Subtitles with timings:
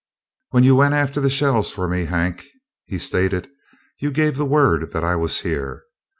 [0.49, 2.43] "When you went after the shells for me, Hank,"
[2.87, 3.47] he stated,
[3.99, 5.83] "you gave the word that I was here.